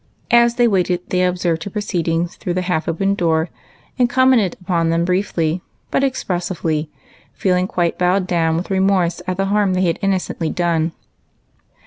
[0.31, 3.49] As they waited, they observed her proceedings through the half open door,
[3.99, 6.89] and commented upon them briefly but expressively,
[7.33, 10.93] feeling quite bowed down with remorse at the harm they had innocently done.